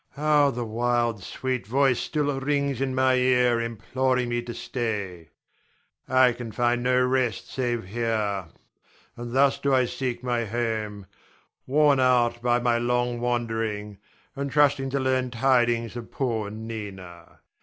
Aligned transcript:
How 0.13 0.49
the 0.49 0.65
wild, 0.65 1.21
sweet 1.23 1.67
voice 1.67 1.99
still 1.99 2.39
rings 2.39 2.81
in 2.81 2.95
my 2.95 3.13
ear 3.13 3.61
imploring 3.61 4.29
me 4.29 4.41
to 4.41 4.51
stay. 4.55 5.29
I 6.09 6.31
can 6.31 6.51
find 6.51 6.81
no 6.81 6.99
rest 7.05 7.51
save 7.51 7.85
here; 7.85 8.47
and 9.15 9.31
thus 9.31 9.59
do 9.59 9.75
I 9.75 9.85
seek 9.85 10.23
my 10.23 10.45
home, 10.45 11.05
worn 11.67 11.99
out 11.99 12.41
by 12.41 12.59
my 12.59 12.79
long 12.79 13.19
wandering, 13.19 13.99
and 14.35 14.51
trusting 14.51 14.89
to 14.89 14.99
learn 14.99 15.29
tidings 15.29 15.95
of 15.95 16.09
poor 16.09 16.49
Nina. 16.49 17.37